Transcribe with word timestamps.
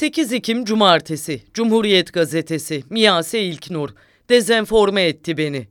8 0.00 0.32
Ekim 0.32 0.64
Cumartesi 0.64 1.42
Cumhuriyet 1.54 2.12
Gazetesi 2.12 2.82
Miyase 2.90 3.40
İlknur 3.40 3.90
dezenforme 4.28 5.02
etti 5.02 5.36
beni. 5.36 5.68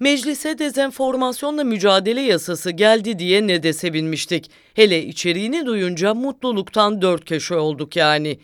Meclise 0.00 0.58
dezenformasyonla 0.58 1.64
mücadele 1.64 2.20
yasası 2.20 2.70
geldi 2.70 3.18
diye 3.18 3.46
ne 3.46 3.62
de 3.62 3.72
sevinmiştik. 3.72 4.50
Hele 4.74 5.04
içeriğini 5.04 5.66
duyunca 5.66 6.14
mutluluktan 6.14 7.02
dört 7.02 7.24
köşe 7.24 7.54
olduk 7.54 7.96
yani. 7.96 8.38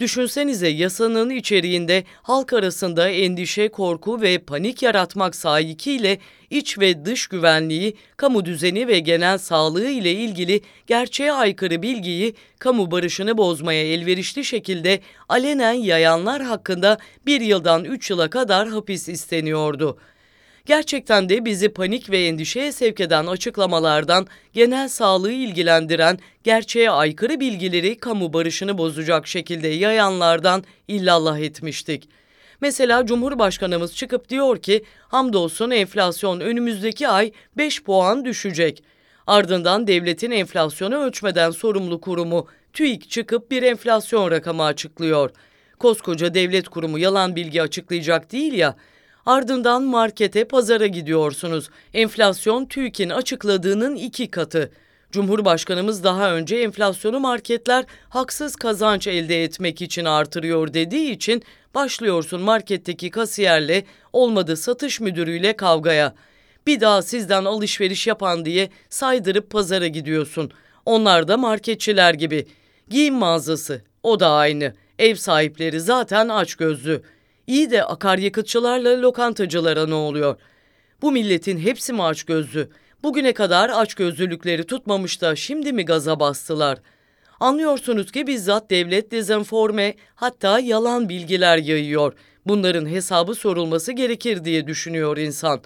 Düşünsenize 0.00 0.68
yasanın 0.68 1.30
içeriğinde 1.30 2.04
halk 2.22 2.52
arasında 2.52 3.08
endişe, 3.08 3.68
korku 3.68 4.20
ve 4.20 4.38
panik 4.38 4.82
yaratmak 4.82 5.34
sahikiyle 5.34 6.18
iç 6.50 6.78
ve 6.78 7.04
dış 7.04 7.26
güvenliği, 7.26 7.96
kamu 8.16 8.44
düzeni 8.44 8.88
ve 8.88 8.98
genel 8.98 9.38
sağlığı 9.38 9.88
ile 9.88 10.12
ilgili 10.12 10.60
gerçeğe 10.86 11.32
aykırı 11.32 11.82
bilgiyi 11.82 12.34
kamu 12.58 12.90
barışını 12.90 13.38
bozmaya 13.38 13.82
elverişli 13.92 14.44
şekilde 14.44 15.00
alenen 15.28 15.72
yayanlar 15.72 16.42
hakkında 16.42 16.98
bir 17.26 17.40
yıldan 17.40 17.84
üç 17.84 18.10
yıla 18.10 18.30
kadar 18.30 18.68
hapis 18.68 19.08
isteniyordu. 19.08 19.98
Gerçekten 20.66 21.28
de 21.28 21.44
bizi 21.44 21.68
panik 21.68 22.10
ve 22.10 22.26
endişeye 22.26 22.72
sevk 22.72 23.00
eden 23.00 23.26
açıklamalardan 23.26 24.26
genel 24.52 24.88
sağlığı 24.88 25.32
ilgilendiren 25.32 26.18
gerçeğe 26.44 26.90
aykırı 26.90 27.40
bilgileri 27.40 27.98
kamu 27.98 28.32
barışını 28.32 28.78
bozacak 28.78 29.26
şekilde 29.26 29.68
yayanlardan 29.68 30.64
illallah 30.88 31.38
etmiştik. 31.38 32.08
Mesela 32.60 33.06
Cumhurbaşkanımız 33.06 33.96
çıkıp 33.96 34.28
diyor 34.28 34.62
ki 34.62 34.84
hamdolsun 35.08 35.70
enflasyon 35.70 36.40
önümüzdeki 36.40 37.08
ay 37.08 37.32
5 37.56 37.82
puan 37.82 38.24
düşecek. 38.24 38.82
Ardından 39.26 39.86
devletin 39.86 40.30
enflasyonu 40.30 40.96
ölçmeden 40.96 41.50
sorumlu 41.50 42.00
kurumu 42.00 42.46
TÜİK 42.72 43.10
çıkıp 43.10 43.50
bir 43.50 43.62
enflasyon 43.62 44.30
rakamı 44.30 44.64
açıklıyor. 44.64 45.30
Koskoca 45.78 46.34
devlet 46.34 46.68
kurumu 46.68 46.98
yalan 46.98 47.36
bilgi 47.36 47.62
açıklayacak 47.62 48.32
değil 48.32 48.52
ya, 48.52 48.76
Ardından 49.26 49.82
markete, 49.82 50.44
pazara 50.44 50.86
gidiyorsunuz. 50.86 51.70
Enflasyon 51.94 52.66
TÜİK'in 52.66 53.10
açıkladığının 53.10 53.96
iki 53.96 54.30
katı. 54.30 54.72
Cumhurbaşkanımız 55.12 56.04
daha 56.04 56.34
önce 56.34 56.56
enflasyonu 56.56 57.20
marketler 57.20 57.84
haksız 58.08 58.56
kazanç 58.56 59.06
elde 59.06 59.44
etmek 59.44 59.82
için 59.82 60.04
artırıyor 60.04 60.74
dediği 60.74 61.10
için 61.10 61.42
başlıyorsun 61.74 62.40
marketteki 62.40 63.10
kasiyerle 63.10 63.84
olmadı 64.12 64.56
satış 64.56 65.00
müdürüyle 65.00 65.56
kavgaya. 65.56 66.14
Bir 66.66 66.80
daha 66.80 67.02
sizden 67.02 67.44
alışveriş 67.44 68.06
yapan 68.06 68.44
diye 68.44 68.68
saydırıp 68.88 69.50
pazara 69.50 69.86
gidiyorsun. 69.86 70.52
Onlar 70.86 71.28
da 71.28 71.36
marketçiler 71.36 72.14
gibi. 72.14 72.46
Giyim 72.88 73.14
mağazası 73.14 73.82
o 74.02 74.20
da 74.20 74.30
aynı. 74.30 74.74
Ev 74.98 75.14
sahipleri 75.14 75.80
zaten 75.80 76.28
aç 76.28 76.54
gözlü. 76.54 77.02
İyi 77.46 77.70
de 77.70 77.84
akaryakıtçılarla 77.84 79.02
lokantacılara 79.02 79.86
ne 79.86 79.94
oluyor? 79.94 80.36
Bu 81.02 81.12
milletin 81.12 81.58
hepsi 81.58 81.92
mi 81.92 82.02
aç 82.02 82.24
gözlü? 82.24 82.68
Bugüne 83.02 83.32
kadar 83.32 83.70
aç 83.74 83.94
gözlülükleri 83.94 84.64
tutmamış 84.64 85.20
da 85.20 85.36
şimdi 85.36 85.72
mi 85.72 85.84
gaza 85.84 86.20
bastılar? 86.20 86.78
Anlıyorsunuz 87.40 88.12
ki 88.12 88.26
bizzat 88.26 88.70
devlet 88.70 89.10
dezenforme 89.10 89.94
hatta 90.14 90.58
yalan 90.58 91.08
bilgiler 91.08 91.58
yayıyor. 91.58 92.12
Bunların 92.46 92.86
hesabı 92.86 93.34
sorulması 93.34 93.92
gerekir 93.92 94.44
diye 94.44 94.66
düşünüyor 94.66 95.16
insan. 95.16 95.60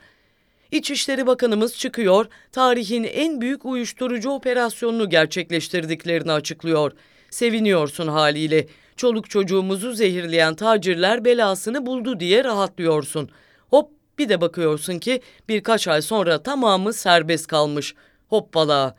İçişleri 0.70 1.27
Bakanımız 1.27 1.78
çıkıyor, 1.78 2.27
tarihin 2.52 3.05
en 3.05 3.40
büyük 3.40 3.64
uyuşturucu 3.64 4.30
operasyonunu 4.30 5.11
gerçekleştirdiklerini 5.11 6.33
açıklıyor. 6.33 6.92
Seviniyorsun 7.30 8.08
haliyle 8.08 8.66
çoluk 8.97 9.30
çocuğumuzu 9.30 9.92
zehirleyen 9.92 10.55
tacirler 10.55 11.25
belasını 11.25 11.86
buldu 11.86 12.20
diye 12.20 12.44
rahatlıyorsun. 12.44 13.30
Hop 13.70 13.91
bir 14.19 14.28
de 14.28 14.41
bakıyorsun 14.41 14.98
ki 14.98 15.20
birkaç 15.48 15.89
ay 15.89 16.02
sonra 16.02 16.42
tamamı 16.42 16.92
serbest 16.92 17.46
kalmış. 17.46 17.95
Hoppala. 18.29 18.96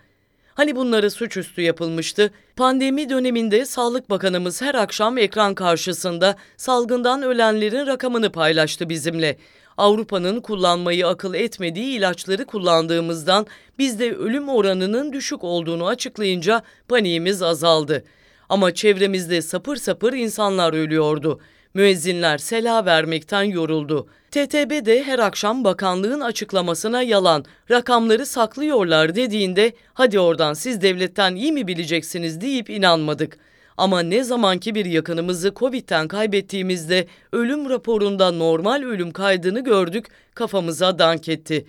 Hani 0.53 0.75
bunları 0.75 1.11
suçüstü 1.11 1.61
yapılmıştı? 1.61 2.31
Pandemi 2.55 3.09
döneminde 3.09 3.65
Sağlık 3.65 4.09
Bakanımız 4.09 4.61
her 4.61 4.75
akşam 4.75 5.17
ekran 5.17 5.55
karşısında 5.55 6.35
salgından 6.57 7.23
ölenlerin 7.23 7.87
rakamını 7.87 8.31
paylaştı 8.31 8.89
bizimle. 8.89 9.37
Avrupa'nın 9.77 10.41
kullanmayı 10.41 11.07
akıl 11.07 11.33
etmediği 11.33 11.97
ilaçları 11.97 12.45
kullandığımızdan 12.45 13.47
bizde 13.79 14.15
ölüm 14.15 14.49
oranının 14.49 15.13
düşük 15.13 15.43
olduğunu 15.43 15.87
açıklayınca 15.87 16.63
paniğimiz 16.87 17.41
azaldı. 17.41 18.03
Ama 18.49 18.73
çevremizde 18.73 19.41
sapır 19.41 19.75
sapır 19.75 20.13
insanlar 20.13 20.73
ölüyordu. 20.73 21.39
Müezzinler 21.73 22.37
sela 22.37 22.85
vermekten 22.85 23.43
yoruldu. 23.43 24.07
TTB 24.31 24.85
de 24.85 25.03
her 25.03 25.19
akşam 25.19 25.63
bakanlığın 25.63 26.21
açıklamasına 26.21 27.01
yalan, 27.01 27.45
rakamları 27.71 28.25
saklıyorlar 28.25 29.15
dediğinde 29.15 29.71
hadi 29.93 30.19
oradan 30.19 30.53
siz 30.53 30.81
devletten 30.81 31.35
iyi 31.35 31.51
mi 31.51 31.67
bileceksiniz 31.67 32.41
deyip 32.41 32.69
inanmadık. 32.69 33.37
Ama 33.77 33.99
ne 33.99 34.23
zamanki 34.23 34.75
bir 34.75 34.85
yakınımızı 34.85 35.53
Covid'den 35.55 36.07
kaybettiğimizde 36.07 37.07
ölüm 37.31 37.69
raporunda 37.69 38.31
normal 38.31 38.83
ölüm 38.83 39.11
kaydını 39.11 39.63
gördük 39.63 40.05
kafamıza 40.33 40.99
dank 40.99 41.29
etti. 41.29 41.65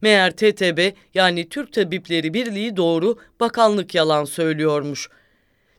Meğer 0.00 0.30
TTB 0.30 0.92
yani 1.14 1.48
Türk 1.48 1.72
Tabipleri 1.72 2.34
Birliği 2.34 2.76
doğru 2.76 3.18
bakanlık 3.40 3.94
yalan 3.94 4.24
söylüyormuş.'' 4.24 5.21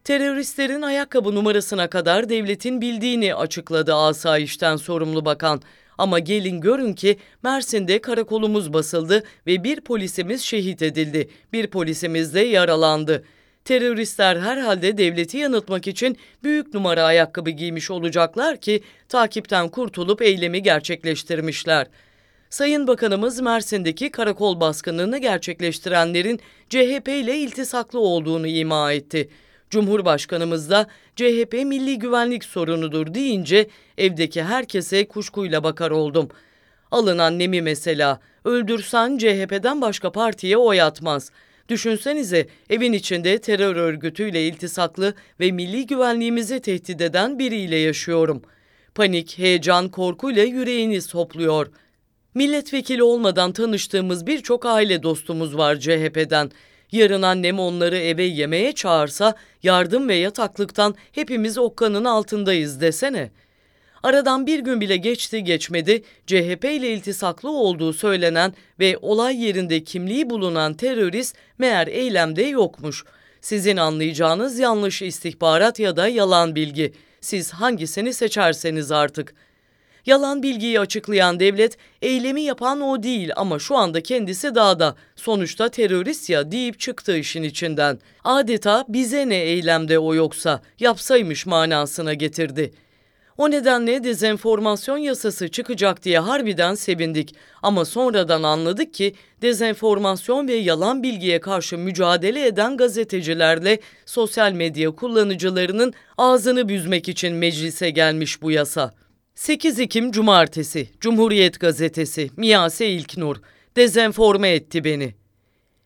Teröristlerin 0.04 0.82
ayakkabı 0.82 1.36
numarasına 1.36 1.90
kadar 1.90 2.30
devletin 2.30 2.82
bildiğini 2.82 3.36
açıkladı 3.36 3.96
asayişten 3.96 4.76
sorumlu 4.76 5.26
bakan. 5.26 5.62
Ama 5.98 6.20
gelin 6.20 6.62
görün 6.62 6.94
ki 6.94 7.18
Mersin'de 7.44 8.02
karakolumuz 8.02 8.74
basıldı 8.74 9.24
ve 9.48 9.64
bir 9.64 9.82
polisimiz 9.82 10.42
şehit 10.42 10.82
edildi. 10.82 11.30
Bir 11.54 11.68
polisimiz 11.68 12.34
de 12.34 12.40
yaralandı. 12.40 13.24
Teröristler 13.66 14.38
herhalde 14.38 14.98
devleti 14.98 15.38
yanıltmak 15.38 15.88
için 15.88 16.18
büyük 16.44 16.74
numara 16.74 17.04
ayakkabı 17.04 17.50
giymiş 17.50 17.92
olacaklar 17.92 18.58
ki 18.58 18.84
takipten 19.10 19.70
kurtulup 19.70 20.22
eylemi 20.22 20.64
gerçekleştirmişler. 20.64 21.88
Sayın 22.50 22.88
Bakanımız 22.88 23.42
Mersin'deki 23.42 24.10
karakol 24.12 24.60
baskınını 24.60 25.18
gerçekleştirenlerin 25.18 26.40
CHP 26.70 27.08
ile 27.08 27.38
iltisaklı 27.38 28.00
olduğunu 28.00 28.48
ima 28.48 28.94
etti. 28.94 29.30
Cumhurbaşkanımız 29.74 30.70
da 30.70 30.88
CHP 31.16 31.54
milli 31.54 32.00
güvenlik 32.00 32.44
sorunudur 32.44 33.14
deyince 33.14 33.68
evdeki 33.98 34.44
herkese 34.44 35.08
kuşkuyla 35.08 35.64
bakar 35.64 35.92
oldum. 35.92 36.30
Alın 36.92 37.18
annemi 37.18 37.62
mesela 37.62 38.20
öldürsen 38.46 39.18
CHP'den 39.18 39.82
başka 39.82 40.12
partiye 40.12 40.58
oy 40.58 40.82
atmaz. 40.82 41.32
Düşünsenize 41.70 42.48
evin 42.70 42.94
içinde 42.94 43.38
terör 43.38 43.76
örgütüyle 43.76 44.48
iltisaklı 44.48 45.14
ve 45.40 45.52
milli 45.52 45.88
güvenliğimizi 45.88 46.60
tehdit 46.60 47.02
eden 47.02 47.40
biriyle 47.40 47.76
yaşıyorum. 47.76 48.42
Panik, 48.96 49.38
heyecan, 49.38 49.90
korkuyla 49.90 50.44
yüreğiniz 50.44 51.14
hopluyor. 51.14 51.68
Milletvekili 52.34 53.04
olmadan 53.04 53.52
tanıştığımız 53.52 54.28
birçok 54.28 54.66
aile 54.66 55.04
dostumuz 55.04 55.58
var 55.58 55.80
CHP'den. 55.80 56.52
Yarın 56.94 57.22
annem 57.22 57.60
onları 57.60 57.98
eve 57.98 58.24
yemeğe 58.24 58.72
çağırsa 58.72 59.36
yardım 59.64 60.10
ve 60.10 60.16
yataklıktan 60.16 60.96
hepimiz 61.12 61.58
okkanın 61.58 62.06
altındayız 62.06 62.82
desene. 62.82 63.32
Aradan 64.04 64.48
bir 64.48 64.60
gün 64.60 64.82
bile 64.82 64.98
geçti 64.98 65.44
geçmedi 65.44 66.04
CHP 66.28 66.66
ile 66.66 66.94
iltisaklı 66.94 67.52
olduğu 67.52 67.94
söylenen 67.94 68.54
ve 68.80 68.98
olay 69.02 69.44
yerinde 69.44 69.84
kimliği 69.84 70.30
bulunan 70.30 70.74
terörist 70.74 71.36
meğer 71.58 71.88
eylemde 71.88 72.44
yokmuş. 72.44 73.04
Sizin 73.42 73.78
anlayacağınız 73.78 74.60
yanlış 74.60 75.02
istihbarat 75.02 75.80
ya 75.80 75.96
da 75.96 76.08
yalan 76.08 76.56
bilgi. 76.56 76.94
Siz 77.22 77.52
hangisini 77.52 78.14
seçerseniz 78.14 78.92
artık.'' 78.92 79.53
Yalan 80.06 80.44
bilgiyi 80.44 80.80
açıklayan 80.80 81.40
devlet 81.40 81.78
eylemi 82.02 82.42
yapan 82.42 82.82
o 82.82 83.04
değil 83.04 83.32
ama 83.36 83.60
şu 83.60 83.78
anda 83.78 84.04
kendisi 84.04 84.56
dağda. 84.56 84.96
Sonuçta 85.16 85.70
terörist 85.70 86.30
ya 86.30 86.52
deyip 86.52 86.80
çıktı 86.80 87.18
işin 87.18 87.44
içinden. 87.44 88.00
Adeta 88.24 88.86
bize 88.90 89.30
ne 89.30 89.36
eylemde 89.36 90.00
o 90.00 90.16
yoksa 90.16 90.62
yapsaymış 90.80 91.46
manasına 91.46 92.14
getirdi. 92.14 92.72
O 93.38 93.52
nedenle 93.52 94.04
dezenformasyon 94.04 94.98
yasası 94.98 95.48
çıkacak 95.48 96.04
diye 96.04 96.20
harbiden 96.20 96.76
sevindik. 96.76 97.36
Ama 97.62 97.86
sonradan 97.86 98.44
anladık 98.44 98.94
ki 98.94 99.16
dezenformasyon 99.42 100.48
ve 100.48 100.54
yalan 100.54 101.04
bilgiye 101.04 101.40
karşı 101.40 101.78
mücadele 101.78 102.48
eden 102.48 102.78
gazetecilerle 102.78 103.80
sosyal 104.06 104.52
medya 104.52 104.92
kullanıcılarının 104.92 105.94
ağzını 106.18 106.70
büzmek 106.70 107.10
için 107.10 107.36
meclise 107.36 107.90
gelmiş 107.90 108.42
bu 108.42 108.52
yasa. 108.52 108.94
8 109.36 109.80
Ekim 109.80 110.12
Cumartesi 110.12 110.90
Cumhuriyet 111.00 111.60
Gazetesi 111.60 112.30
Miyase 112.38 112.88
İlknur 112.90 113.38
dezenforme 113.76 114.50
etti 114.50 114.84
beni. 114.84 115.14